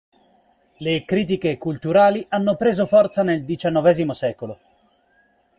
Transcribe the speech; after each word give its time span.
Le 0.77 1.05
critiche 1.05 1.59
culturali 1.59 2.25
hanno 2.29 2.55
preso 2.55 2.87
forza 2.87 3.21
nel 3.21 3.45
diciannovesimo 3.45 4.13
secolo. 4.13 4.57